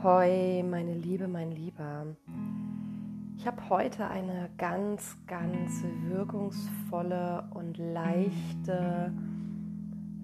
Ahoi, 0.00 0.62
meine 0.62 0.94
Liebe, 0.94 1.26
mein 1.26 1.50
Lieber. 1.50 2.06
Ich 3.36 3.44
habe 3.48 3.68
heute 3.68 4.06
eine 4.06 4.48
ganz, 4.56 5.16
ganz 5.26 5.82
wirkungsvolle 6.04 7.48
und 7.52 7.78
leichte 7.78 9.12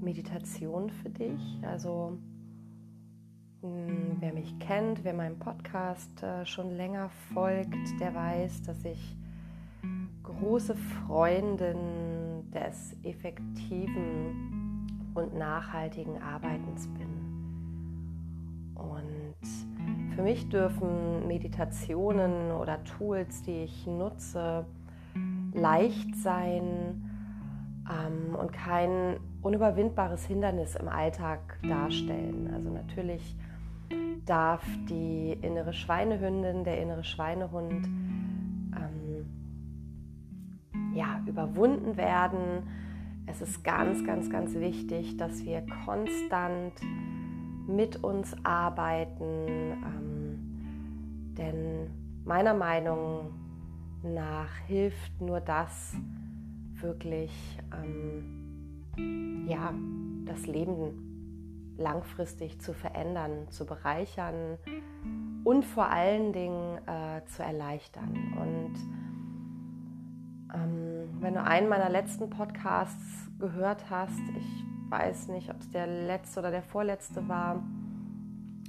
Meditation 0.01 0.91
für 0.91 1.11
dich. 1.11 1.59
Also, 1.67 2.17
hm, 3.63 4.19
wer 4.21 4.33
mich 4.33 4.57
kennt, 4.61 5.03
wer 5.03 5.13
meinem 5.13 5.41
Podcast 5.41 6.23
äh, 6.23 6.47
schon 6.47 6.77
länger 6.77 7.11
folgt, 7.33 7.99
der 7.99 8.15
weiß, 8.15 8.63
dass 8.63 8.85
ich 8.85 9.17
große 10.23 10.77
Freundin 10.77 12.49
des 12.53 12.97
effektiven 13.03 15.11
und 15.15 15.35
nachhaltigen 15.35 16.23
Arbeitens 16.23 16.87
bin. 16.95 17.14
Und 18.75 20.15
für 20.15 20.23
mich 20.23 20.49
dürfen 20.49 21.27
Meditationen 21.27 22.53
oder 22.53 22.83
Tools, 22.85 23.43
die 23.43 23.65
ich 23.65 23.87
nutze, 23.87 24.67
leicht 25.53 26.17
sein 26.17 27.11
ähm, 27.89 28.35
und 28.35 28.53
kein 28.53 29.19
unüberwindbares 29.43 30.25
Hindernis 30.25 30.77
im 30.77 30.89
Alltag 30.89 31.59
darstellen. 31.63 32.51
Also 32.53 32.71
natürlich 32.71 33.37
darf 34.25 34.65
die 34.89 35.37
innere 35.43 35.73
Schweinehündin, 35.73 36.65
der 36.65 36.81
innere 36.81 37.05
Schweinehund 37.05 37.87
ähm, 37.87 39.27
ja, 40.95 41.21
überwunden 41.27 41.97
werden. 41.97 42.63
Es 43.27 43.43
ist 43.43 43.65
ganz, 43.65 44.05
ganz, 44.05 44.31
ganz 44.31 44.55
wichtig, 44.55 45.17
dass 45.17 45.45
wir 45.45 45.65
konstant 45.85 46.73
mit 47.67 48.03
uns 48.03 48.35
arbeiten. 48.45 49.49
Ähm, 49.85 51.35
denn 51.37 51.91
meiner 52.25 52.55
Meinung 52.55 53.33
nach 54.03 54.55
hilft 54.67 55.21
nur 55.21 55.41
das 55.41 55.97
wirklich, 56.81 57.33
ähm, 57.73 59.47
ja, 59.49 59.73
das 60.27 60.47
Leben 60.47 61.75
langfristig 61.77 62.61
zu 62.61 62.73
verändern, 62.73 63.49
zu 63.51 63.67
bereichern 63.67 64.59
und 65.43 65.65
vor 65.65 65.89
allen 65.91 66.33
Dingen 66.33 66.79
äh, 66.87 67.25
zu 67.27 67.43
erleichtern. 67.43 68.15
Und 68.41 68.75
ähm, 70.55 70.94
wenn 71.25 71.35
du 71.35 71.43
einen 71.43 71.71
meiner 71.71 71.89
letzten 71.89 72.29
Podcasts 72.29 73.31
gehört 73.39 73.89
hast, 73.89 74.21
ich 74.37 74.91
weiß 74.91 75.29
nicht, 75.29 75.49
ob 75.49 75.59
es 75.59 75.71
der 75.71 75.87
letzte 75.87 76.41
oder 76.41 76.51
der 76.51 76.63
vorletzte 76.63 77.27
war. 77.27 77.63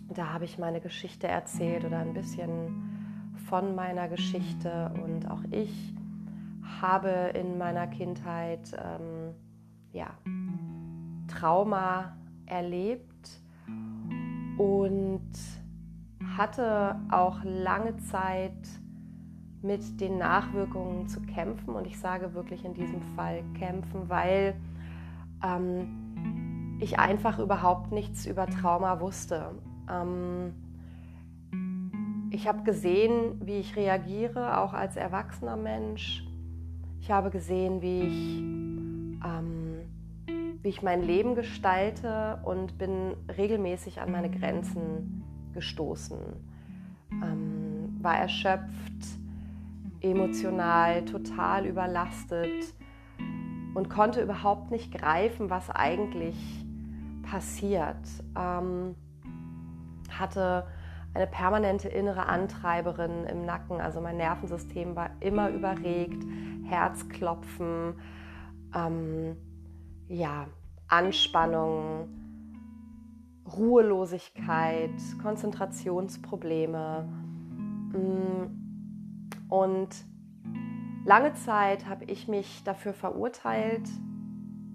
Da 0.07 0.31
habe 0.31 0.45
ich 0.45 0.57
meine 0.57 0.79
Geschichte 0.79 1.27
erzählt 1.27 1.83
oder 1.83 1.99
ein 1.99 2.13
bisschen 2.13 3.33
von 3.49 3.75
meiner 3.75 4.07
Geschichte. 4.07 4.89
Und 5.03 5.29
auch 5.29 5.43
ich 5.51 5.93
habe 6.79 7.09
in 7.33 7.57
meiner 7.57 7.87
Kindheit 7.87 8.71
ähm, 8.73 9.35
ja, 9.91 10.11
Trauma 11.27 12.15
erlebt 12.45 13.29
und 14.57 15.29
hatte 16.37 17.01
auch 17.11 17.43
lange 17.43 17.97
Zeit 17.97 18.53
mit 19.65 19.99
den 19.99 20.17
Nachwirkungen 20.17 21.07
zu 21.07 21.21
kämpfen. 21.21 21.73
Und 21.73 21.87
ich 21.87 21.99
sage 21.99 22.33
wirklich 22.33 22.63
in 22.63 22.73
diesem 22.73 23.01
Fall 23.15 23.43
kämpfen, 23.57 24.07
weil 24.07 24.55
ähm, 25.43 26.77
ich 26.79 26.99
einfach 26.99 27.39
überhaupt 27.39 27.91
nichts 27.91 28.25
über 28.25 28.47
Trauma 28.47 28.99
wusste. 28.99 29.51
Ähm, 29.89 30.53
ich 32.31 32.47
habe 32.47 32.63
gesehen, 32.63 33.41
wie 33.45 33.57
ich 33.57 33.75
reagiere, 33.75 34.59
auch 34.59 34.73
als 34.73 34.97
erwachsener 34.97 35.55
Mensch. 35.55 36.25
Ich 36.99 37.09
habe 37.11 37.29
gesehen, 37.29 37.81
wie 37.81 38.01
ich, 38.01 38.37
ähm, 39.23 39.81
wie 40.61 40.69
ich 40.69 40.81
mein 40.81 41.01
Leben 41.01 41.35
gestalte 41.35 42.39
und 42.43 42.77
bin 42.77 43.15
regelmäßig 43.37 44.01
an 44.01 44.11
meine 44.11 44.29
Grenzen 44.29 45.23
gestoßen. 45.53 46.17
Ähm, 47.11 47.97
war 48.01 48.17
erschöpft, 48.17 49.19
emotional 50.05 51.03
total 51.05 51.65
überlastet 51.65 52.73
und 53.73 53.89
konnte 53.89 54.21
überhaupt 54.21 54.71
nicht 54.71 54.93
greifen, 54.93 55.49
was 55.49 55.69
eigentlich 55.69 56.37
passiert. 57.23 57.97
Ähm, 58.37 58.95
hatte 60.09 60.67
eine 61.13 61.27
permanente 61.27 61.89
innere 61.89 62.27
Antreiberin 62.27 63.25
im 63.25 63.45
Nacken, 63.45 63.81
also 63.81 64.01
mein 64.01 64.17
Nervensystem 64.17 64.95
war 64.95 65.09
immer 65.21 65.49
überregt, 65.49 66.23
Herzklopfen, 66.65 67.95
ähm, 68.73 69.37
ja, 70.07 70.47
Anspannung, 70.87 72.09
Ruhelosigkeit, 73.57 74.91
Konzentrationsprobleme. 75.21 77.07
Mm, 77.93 78.64
und 79.49 79.89
lange 81.05 81.33
Zeit 81.33 81.87
habe 81.87 82.05
ich 82.05 82.27
mich 82.27 82.63
dafür 82.63 82.93
verurteilt, 82.93 83.87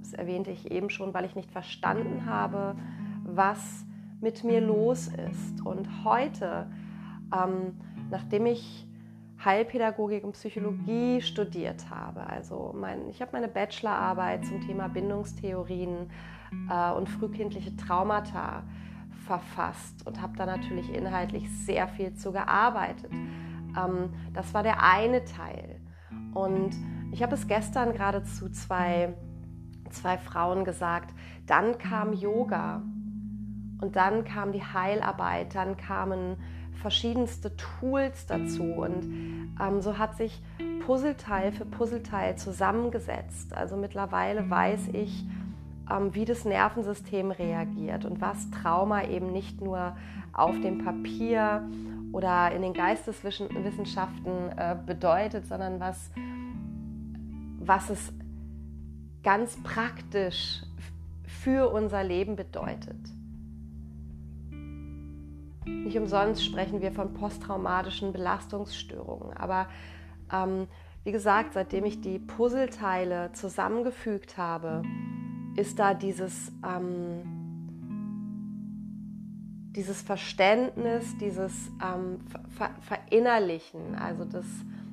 das 0.00 0.12
erwähnte 0.12 0.50
ich 0.50 0.70
eben 0.70 0.90
schon, 0.90 1.12
weil 1.14 1.24
ich 1.24 1.34
nicht 1.34 1.50
verstanden 1.50 2.26
habe, 2.26 2.76
was 3.24 3.84
mit 4.20 4.44
mir 4.44 4.60
los 4.60 5.08
ist. 5.08 5.64
Und 5.64 6.04
heute, 6.04 6.70
ähm, 7.34 7.78
nachdem 8.10 8.46
ich 8.46 8.86
Heilpädagogik 9.44 10.24
und 10.24 10.32
Psychologie 10.32 11.22
studiert 11.22 11.88
habe, 11.88 12.26
also 12.26 12.74
mein, 12.76 13.08
ich 13.08 13.22
habe 13.22 13.32
meine 13.32 13.48
Bachelorarbeit 13.48 14.44
zum 14.44 14.60
Thema 14.60 14.88
Bindungstheorien 14.88 16.10
äh, 16.70 16.92
und 16.92 17.08
frühkindliche 17.08 17.74
Traumata 17.76 18.64
verfasst 19.26 20.06
und 20.06 20.20
habe 20.20 20.36
da 20.36 20.44
natürlich 20.44 20.92
inhaltlich 20.92 21.48
sehr 21.64 21.88
viel 21.88 22.14
zu 22.14 22.32
gearbeitet. 22.32 23.12
Ähm, 23.76 24.10
das 24.32 24.54
war 24.54 24.62
der 24.62 24.82
eine 24.82 25.24
Teil. 25.24 25.80
Und 26.34 26.70
ich 27.12 27.22
habe 27.22 27.34
es 27.34 27.46
gestern 27.46 27.92
gerade 27.92 28.22
zu 28.22 28.50
zwei 28.50 29.14
zwei 29.90 30.18
Frauen 30.18 30.64
gesagt, 30.64 31.14
dann 31.46 31.78
kam 31.78 32.12
Yoga 32.12 32.82
und 33.80 33.96
dann 33.96 34.24
kam 34.24 34.52
die 34.52 34.62
Heilarbeit, 34.62 35.54
dann 35.54 35.76
kamen 35.76 36.36
verschiedenste 36.80 37.56
Tools 37.56 38.26
dazu 38.26 38.62
und 38.62 39.04
ähm, 39.60 39.80
so 39.80 39.98
hat 39.98 40.16
sich 40.16 40.42
Puzzleteil 40.86 41.52
für 41.52 41.66
Puzzleteil 41.66 42.36
zusammengesetzt. 42.36 43.52
Also 43.52 43.76
mittlerweile 43.76 44.48
weiß 44.48 44.88
ich, 44.92 45.26
wie 46.12 46.24
das 46.24 46.44
Nervensystem 46.44 47.30
reagiert 47.30 48.04
und 48.04 48.20
was 48.20 48.50
Trauma 48.50 49.04
eben 49.04 49.32
nicht 49.32 49.60
nur 49.60 49.96
auf 50.32 50.58
dem 50.60 50.84
Papier 50.84 51.68
oder 52.12 52.52
in 52.52 52.62
den 52.62 52.72
Geisteswissenschaften 52.72 54.50
äh, 54.56 54.76
bedeutet, 54.86 55.46
sondern 55.46 55.80
was, 55.80 56.10
was 57.58 57.90
es 57.90 58.12
ganz 59.22 59.62
praktisch 59.62 60.62
für 61.26 61.70
unser 61.70 62.02
Leben 62.04 62.36
bedeutet. 62.36 62.98
Nicht 65.64 65.96
umsonst 65.96 66.44
sprechen 66.44 66.80
wir 66.80 66.92
von 66.92 67.14
posttraumatischen 67.14 68.12
Belastungsstörungen. 68.12 69.36
Aber 69.36 69.66
ähm, 70.32 70.66
wie 71.04 71.12
gesagt, 71.12 71.54
seitdem 71.54 71.84
ich 71.84 72.00
die 72.00 72.18
Puzzleteile 72.18 73.32
zusammengefügt 73.32 74.36
habe, 74.36 74.82
ist 75.56 75.78
da 75.78 75.94
dieses, 75.94 76.52
ähm, 76.64 77.22
dieses 79.72 80.02
Verständnis, 80.02 81.16
dieses 81.18 81.52
ähm, 81.82 82.20
Ver 82.48 82.70
Verinnerlichen, 82.80 83.94
also 83.94 84.24
das 84.24 84.46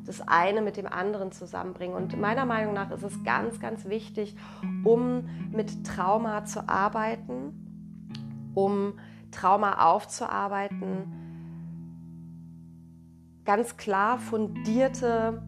das 0.08 0.26
eine 0.26 0.62
mit 0.62 0.78
dem 0.78 0.88
anderen 0.88 1.32
zusammenbringen. 1.32 1.96
Und 1.96 2.20
meiner 2.20 2.46
Meinung 2.46 2.74
nach 2.74 2.92
ist 2.92 3.04
es 3.04 3.24
ganz, 3.24 3.60
ganz 3.60 3.86
wichtig, 3.86 4.36
um 4.84 5.30
mit 5.52 5.86
Trauma 5.86 6.46
zu 6.46 6.68
arbeiten, 6.68 8.52
um 8.56 8.94
Trauma 9.32 9.86
aufzuarbeiten, 9.86 11.14
ganz 13.44 13.78
klar 13.78 14.18
fundierte, 14.18 15.44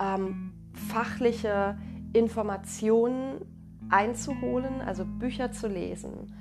ähm, 0.00 0.52
fachliche 0.72 1.78
Informationen 2.12 3.42
einzuholen, 3.90 4.80
also 4.80 5.04
Bücher 5.04 5.52
zu 5.52 5.68
lesen. 5.68 6.32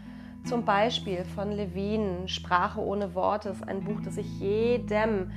Zum 0.46 0.64
Beispiel 0.64 1.26
von 1.26 1.52
Levin, 1.52 2.28
Sprache 2.28 2.80
ohne 2.80 3.16
Worte, 3.16 3.50
ist 3.50 3.68
ein 3.68 3.84
Buch, 3.84 4.00
das 4.02 4.18
ich 4.18 4.40
jedem 4.40 5.32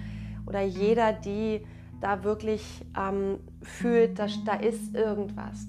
oder 0.46 0.62
jeder, 0.62 1.12
die 1.12 1.66
da 2.00 2.22
wirklich 2.24 2.84
ähm, 2.96 3.38
fühlt, 3.62 4.18
dass 4.18 4.42
da 4.44 4.54
ist 4.54 4.94
irgendwas, 4.94 5.66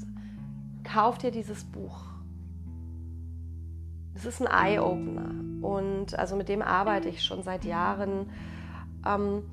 kauf 0.83 1.17
dir 1.17 1.31
dieses 1.31 1.63
Buch. 1.63 2.05
das 4.13 4.25
ist 4.25 4.41
ein 4.41 4.47
Eye-Opener. 4.47 5.31
Und 5.61 6.17
also 6.17 6.35
mit 6.35 6.49
dem 6.49 6.61
arbeite 6.61 7.09
ich 7.09 7.23
schon 7.23 7.43
seit 7.43 7.65
Jahren. 7.65 8.29
Ähm, 9.05 9.43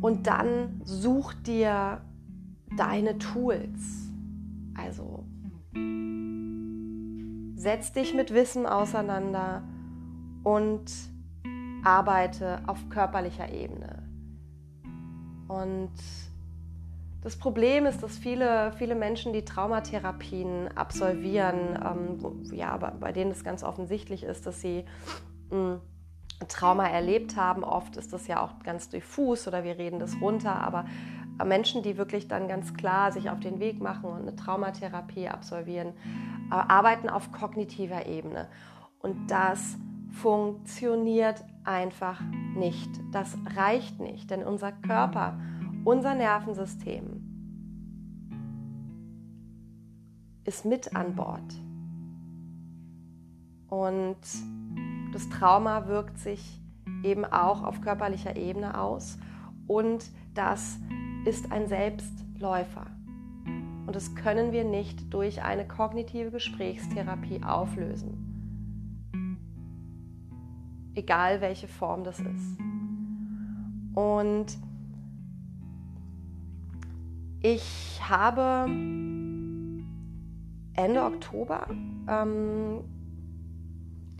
und 0.00 0.26
dann 0.26 0.80
such 0.84 1.34
dir 1.34 2.00
deine 2.76 3.18
Tools. 3.18 4.10
Also 4.74 5.24
setz 7.56 7.92
dich 7.92 8.14
mit 8.14 8.34
Wissen 8.34 8.66
auseinander 8.66 9.62
und 10.42 10.90
arbeite 11.84 12.60
auf 12.66 12.88
körperlicher 12.90 13.52
Ebene. 13.52 14.02
Und 15.48 15.92
das 17.22 17.36
Problem 17.36 17.86
ist, 17.86 18.02
dass 18.02 18.18
viele, 18.18 18.72
viele 18.72 18.96
Menschen, 18.96 19.32
die 19.32 19.44
Traumatherapien 19.44 20.76
absolvieren, 20.76 21.78
ähm, 21.84 22.52
ja, 22.52 22.70
aber 22.70 22.90
bei 22.92 23.12
denen 23.12 23.30
es 23.30 23.44
ganz 23.44 23.62
offensichtlich 23.62 24.24
ist, 24.24 24.46
dass 24.46 24.60
sie 24.60 24.84
mh, 25.50 25.56
hm, 25.56 25.80
Trauma 26.48 26.88
erlebt 26.88 27.36
haben. 27.36 27.62
Oft 27.62 27.96
ist 27.96 28.12
das 28.12 28.26
ja 28.26 28.42
auch 28.42 28.58
ganz 28.64 28.88
diffus 28.88 29.46
oder 29.46 29.62
wir 29.62 29.78
reden 29.78 30.00
das 30.00 30.20
runter, 30.20 30.54
aber 30.60 30.84
Menschen, 31.44 31.82
die 31.82 31.96
wirklich 31.96 32.28
dann 32.28 32.48
ganz 32.48 32.74
klar 32.74 33.12
sich 33.12 33.30
auf 33.30 33.40
den 33.40 33.60
Weg 33.60 33.80
machen 33.80 34.10
und 34.10 34.22
eine 34.22 34.36
Traumatherapie 34.36 35.28
absolvieren, 35.28 35.88
äh, 36.50 36.54
arbeiten 36.54 37.08
auf 37.08 37.32
kognitiver 37.32 38.06
Ebene. 38.06 38.48
Und 39.00 39.30
das 39.30 39.76
funktioniert 40.10 41.42
einfach 41.64 42.20
nicht. 42.54 42.90
Das 43.12 43.36
reicht 43.56 44.00
nicht, 44.00 44.30
denn 44.30 44.44
unser 44.44 44.72
Körper, 44.72 45.38
unser 45.84 46.14
Nervensystem 46.14 47.28
ist 50.44 50.64
mit 50.64 50.94
an 50.94 51.14
Bord. 51.14 51.54
Und 53.68 54.18
das 55.12 55.28
Trauma 55.30 55.86
wirkt 55.86 56.18
sich 56.18 56.60
eben 57.02 57.24
auch 57.24 57.62
auf 57.62 57.80
körperlicher 57.80 58.36
Ebene 58.36 58.78
aus 58.78 59.18
und 59.66 60.04
das 60.34 60.78
ist 61.24 61.52
ein 61.52 61.68
Selbstläufer. 61.68 62.86
Und 63.86 63.94
das 63.94 64.14
können 64.14 64.52
wir 64.52 64.64
nicht 64.64 65.12
durch 65.12 65.42
eine 65.42 65.66
kognitive 65.66 66.30
Gesprächstherapie 66.30 67.42
auflösen. 67.42 68.28
Egal 70.94 71.40
welche 71.40 71.68
Form 71.68 72.04
das 72.04 72.20
ist. 72.20 72.58
Und 73.94 74.46
ich 77.40 78.00
habe 78.08 78.66
Ende 80.74 81.02
Oktober 81.02 81.66
ähm, 82.08 82.84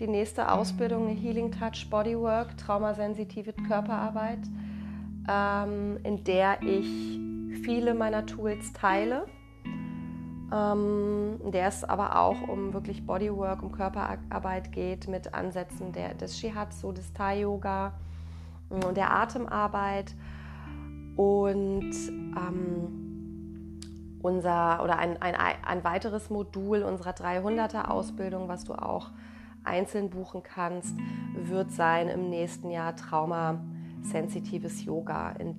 die 0.00 0.08
nächste 0.08 0.50
Ausbildung 0.50 1.08
Healing 1.08 1.52
Touch 1.52 1.88
Bodywork, 1.88 2.56
traumasensitive 2.56 3.52
Körperarbeit, 3.52 4.40
ähm, 5.28 5.98
in 6.04 6.24
der 6.24 6.62
ich 6.62 7.20
viele 7.64 7.94
meiner 7.94 8.26
Tools 8.26 8.72
teile. 8.72 9.26
Ähm, 10.52 11.40
in 11.42 11.52
der 11.52 11.68
es 11.68 11.84
aber 11.84 12.18
auch 12.18 12.48
um 12.48 12.74
wirklich 12.74 13.06
Bodywork, 13.06 13.62
um 13.62 13.72
Körperarbeit 13.72 14.72
geht 14.72 15.08
mit 15.08 15.32
Ansätzen 15.32 15.92
der, 15.92 16.14
des 16.14 16.38
Shihatsu, 16.38 16.92
des 16.92 17.12
Thai-Yoga 17.12 17.94
und 18.68 18.96
der 18.96 19.12
Atemarbeit. 19.12 20.14
Und 21.16 21.92
ähm, 22.08 23.02
unser 24.22 24.82
oder 24.82 24.98
ein, 24.98 25.20
ein, 25.20 25.34
ein 25.34 25.84
weiteres 25.84 26.30
Modul 26.30 26.82
unserer 26.82 27.10
300er 27.10 27.88
Ausbildung, 27.88 28.48
was 28.48 28.64
du 28.64 28.74
auch 28.74 29.10
einzeln 29.64 30.10
buchen 30.10 30.42
kannst, 30.42 30.96
wird 31.34 31.70
sein 31.70 32.08
im 32.08 32.28
nächsten 32.28 32.70
Jahr 32.70 32.94
Trauma-sensitives 34.02 34.84
Yoga. 34.84 35.32
In 35.32 35.56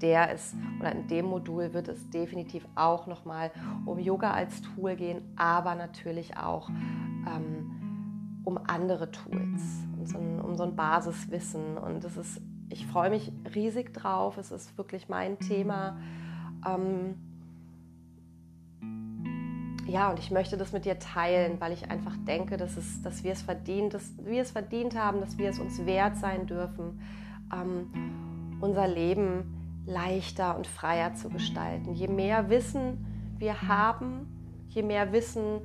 der 0.00 0.32
es 0.32 0.54
oder 0.80 0.92
in 0.92 1.06
dem 1.08 1.26
Modul 1.26 1.72
wird 1.72 1.88
es 1.88 2.10
definitiv 2.10 2.66
auch 2.74 3.06
nochmal 3.06 3.50
um 3.86 3.98
Yoga 3.98 4.32
als 4.32 4.60
Tool 4.60 4.96
gehen, 4.96 5.22
aber 5.36 5.74
natürlich 5.74 6.36
auch 6.36 6.68
ähm, 6.68 8.40
um 8.44 8.58
andere 8.66 9.10
Tools, 9.10 9.62
um 9.96 10.06
so, 10.06 10.18
ein, 10.18 10.40
um 10.40 10.56
so 10.56 10.64
ein 10.64 10.76
Basiswissen. 10.76 11.78
Und 11.78 12.04
das 12.04 12.16
ist, 12.16 12.40
ich 12.68 12.86
freue 12.86 13.08
mich 13.08 13.32
riesig 13.54 13.94
drauf. 13.94 14.36
Es 14.36 14.50
ist 14.50 14.76
wirklich 14.76 15.08
mein 15.08 15.38
Thema. 15.38 15.96
Ähm, 16.66 17.14
ja, 19.86 20.10
und 20.10 20.18
ich 20.18 20.30
möchte 20.30 20.56
das 20.56 20.72
mit 20.72 20.84
dir 20.84 20.98
teilen, 20.98 21.60
weil 21.60 21.72
ich 21.72 21.90
einfach 21.90 22.16
denke, 22.26 22.56
dass, 22.56 22.76
es, 22.76 23.00
dass 23.02 23.22
wir 23.22 23.32
es 23.32 23.42
verdient, 23.42 23.94
dass 23.94 24.12
wir 24.24 24.42
es 24.42 24.50
verdient 24.50 24.96
haben, 24.96 25.20
dass 25.20 25.38
wir 25.38 25.48
es 25.48 25.58
uns 25.58 25.86
wert 25.86 26.16
sein 26.16 26.46
dürfen, 26.46 27.00
ähm, 27.54 28.58
unser 28.60 28.88
Leben 28.88 29.82
leichter 29.86 30.56
und 30.56 30.66
freier 30.66 31.14
zu 31.14 31.28
gestalten. 31.28 31.94
Je 31.94 32.08
mehr 32.08 32.50
Wissen 32.50 33.06
wir 33.38 33.62
haben, 33.62 34.26
je 34.68 34.82
mehr 34.82 35.12
Wissen 35.12 35.60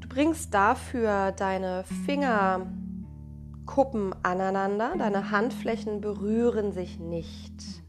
du 0.00 0.08
bringst 0.08 0.52
dafür 0.52 1.32
deine 1.32 1.84
Fingerkuppen 2.06 4.14
aneinander. 4.22 4.94
Deine 4.98 5.30
Handflächen 5.30 6.00
berühren 6.00 6.72
sich 6.72 6.98
nicht 6.98 7.84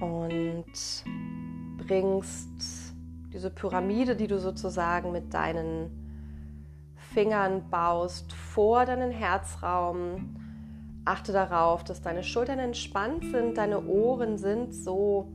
und 0.00 1.04
bringst 1.78 2.79
diese 3.32 3.50
Pyramide, 3.50 4.16
die 4.16 4.26
du 4.26 4.38
sozusagen 4.38 5.12
mit 5.12 5.32
deinen 5.32 5.90
Fingern 7.12 7.70
baust, 7.70 8.32
vor 8.32 8.84
deinen 8.84 9.10
Herzraum. 9.10 10.36
Achte 11.04 11.32
darauf, 11.32 11.82
dass 11.82 12.02
deine 12.02 12.22
Schultern 12.22 12.58
entspannt 12.58 13.24
sind, 13.24 13.56
deine 13.56 13.84
Ohren 13.86 14.38
sind 14.38 14.74
so 14.74 15.32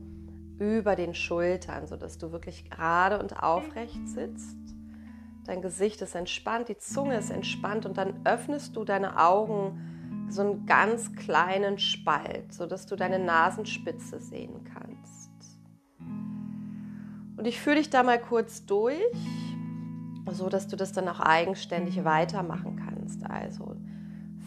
über 0.58 0.96
den 0.96 1.14
Schultern, 1.14 1.86
sodass 1.86 2.18
du 2.18 2.32
wirklich 2.32 2.70
gerade 2.70 3.18
und 3.18 3.42
aufrecht 3.42 4.08
sitzt. 4.08 4.56
Dein 5.44 5.62
Gesicht 5.62 6.00
ist 6.02 6.14
entspannt, 6.14 6.68
die 6.68 6.78
Zunge 6.78 7.16
ist 7.16 7.30
entspannt 7.30 7.86
und 7.86 7.98
dann 7.98 8.14
öffnest 8.24 8.74
du 8.76 8.84
deine 8.84 9.18
Augen 9.18 10.26
so 10.28 10.42
einen 10.42 10.66
ganz 10.66 11.14
kleinen 11.14 11.78
Spalt, 11.78 12.52
sodass 12.52 12.86
du 12.86 12.96
deine 12.96 13.18
Nasenspitze 13.18 14.18
sehen 14.18 14.64
kannst. 14.64 14.85
Und 17.36 17.46
ich 17.46 17.60
führe 17.60 17.76
dich 17.76 17.90
da 17.90 18.02
mal 18.02 18.20
kurz 18.20 18.64
durch, 18.66 19.00
so 20.30 20.48
dass 20.48 20.68
du 20.68 20.76
das 20.76 20.92
dann 20.92 21.08
auch 21.08 21.20
eigenständig 21.20 22.04
weitermachen 22.04 22.76
kannst. 22.76 23.24
Also 23.24 23.76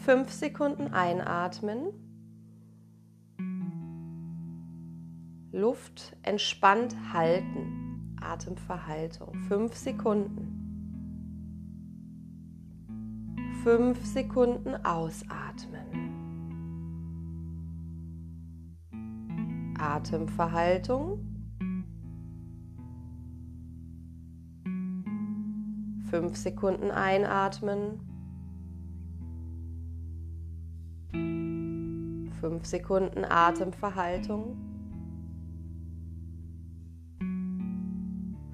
fünf 0.04 0.30
Sekunden 0.32 0.92
einatmen. 0.92 1.88
Luft 5.52 6.16
entspannt 6.22 6.94
halten. 7.12 8.16
Atemverhaltung. 8.20 9.34
Fünf 9.48 9.74
Sekunden. 9.74 10.56
Fünf 13.62 14.04
Sekunden 14.04 14.74
ausatmen. 14.84 16.10
Atemverhaltung. 19.78 21.29
Fünf 26.10 26.36
Sekunden 26.36 26.90
einatmen. 26.90 28.00
Fünf 32.40 32.66
Sekunden 32.66 33.24
Atemverhaltung. 33.24 34.56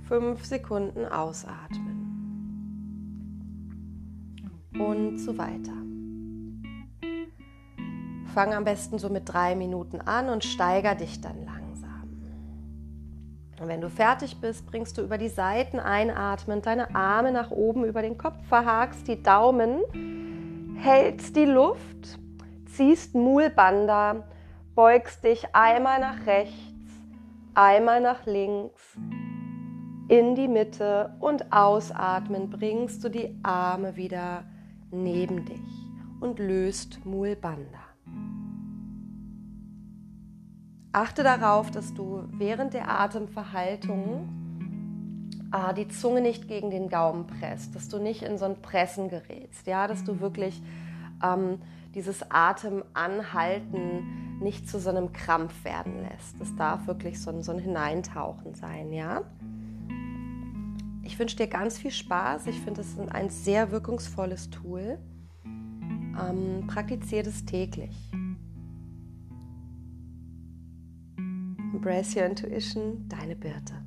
Fünf 0.03 0.45
Sekunden 0.45 1.07
ausatmen. 1.07 1.97
Und 4.79 5.17
so 5.17 5.39
weiter. 5.39 5.73
Fang 8.35 8.53
am 8.53 8.65
besten 8.65 8.99
so 8.99 9.09
mit 9.09 9.33
drei 9.33 9.57
Minuten 9.57 10.03
an 10.03 10.29
und 10.29 10.45
steiger 10.45 10.95
dich 10.95 11.23
dann 11.23 11.43
langsam. 11.47 11.66
Und 13.61 13.69
wenn 13.69 13.81
du 13.81 13.89
fertig 13.89 14.41
bist, 14.41 14.67
bringst 14.67 14.99
du 14.99 15.03
über 15.03 15.17
die 15.17 15.29
Seiten 15.29 15.81
einatmend 15.81 16.67
deine 16.67 16.95
Arme 16.95 17.33
nach 17.33 17.51
oben 17.51 17.85
über 17.85 18.03
den 18.03 18.19
Kopf, 18.19 18.37
verhakst 18.49 19.09
die 19.09 19.23
Daumen, 19.23 20.77
hältst 20.79 21.37
die 21.37 21.47
Luft, 21.47 22.19
ziehst 22.67 23.15
Mulbanda, 23.15 24.25
beugst 24.75 25.25
dich 25.25 25.55
einmal 25.55 26.01
nach 26.01 26.27
rechts, 26.27 26.53
einmal 27.55 28.03
nach 28.03 28.27
links, 28.27 28.97
in 30.09 30.35
die 30.35 30.49
Mitte 30.49 31.17
und 31.19 31.53
ausatmen 31.53 32.51
bringst 32.51 33.03
du 33.03 33.09
die 33.09 33.41
Arme 33.43 33.97
wieder 33.97 34.45
neben 34.91 35.45
dich 35.45 35.87
und 36.21 36.39
löst 36.39 37.05
Mulbanda. 37.05 37.86
Achte 40.97 41.23
darauf, 41.23 41.71
dass 41.71 41.93
du 41.93 42.25
während 42.31 42.73
der 42.73 42.89
Atemverhaltung 42.89 44.31
äh, 45.53 45.75
die 45.75 45.89
Zunge 45.89 46.23
nicht 46.23 46.49
gegen 46.49 46.71
den 46.71 46.89
Gaumen 46.89 47.27
presst, 47.27 47.75
dass 47.75 47.91
du 47.91 47.99
nicht 47.99 48.23
in 48.23 48.39
so 48.39 48.47
ein 48.47 48.63
Pressen 48.63 49.11
gerätst, 49.11 49.67
ja, 49.67 49.89
dass 49.89 50.05
du 50.05 50.21
wirklich 50.21 50.63
ähm, 51.23 51.59
dieses 51.95 52.31
Atemanhalten 52.31 54.39
nicht 54.41 54.71
zu 54.71 54.81
so 54.81 54.89
einem 54.89 55.13
Krampf 55.13 55.67
werden 55.67 56.01
lässt. 56.01 56.41
Das 56.41 56.57
darf 56.57 56.87
wirklich 56.87 57.21
so 57.21 57.29
ein, 57.29 57.43
so 57.43 57.53
ein 57.53 57.59
Hineintauchen 57.59 58.55
sein, 58.55 58.91
ja. 58.91 59.21
Ich 61.03 61.19
wünsche 61.19 61.37
dir 61.37 61.47
ganz 61.47 61.77
viel 61.77 61.91
Spaß. 61.91 62.47
Ich 62.47 62.59
finde 62.63 62.81
es 62.81 62.99
ein 63.11 63.29
sehr 63.29 63.71
wirkungsvolles 63.71 64.49
Tool. 64.49 64.99
Ähm, 65.45 66.67
praktiziere 66.67 67.29
es 67.29 67.45
täglich. 67.45 68.11
Embrace 71.77 72.15
your 72.15 72.25
intuition, 72.25 73.07
deine 73.07 73.37
Birte. 73.37 73.86